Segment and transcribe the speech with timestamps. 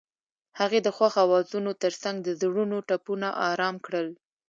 [0.59, 4.07] هغې د خوښ اوازونو ترڅنګ د زړونو ټپونه آرام کړل.